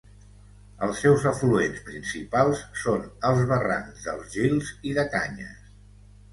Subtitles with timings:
[0.87, 5.65] Els seus afluents principals són els barrancs dels Gils i de Canyes.